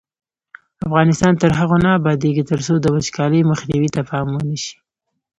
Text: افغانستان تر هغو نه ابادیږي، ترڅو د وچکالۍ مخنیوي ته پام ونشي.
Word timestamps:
افغانستان 0.87 1.33
تر 1.41 1.51
هغو 1.59 1.77
نه 1.85 1.89
ابادیږي، 1.99 2.43
ترڅو 2.51 2.73
د 2.79 2.85
وچکالۍ 2.95 3.41
مخنیوي 3.51 3.89
ته 3.95 4.01
پام 4.09 4.27
ونشي. 4.33 4.75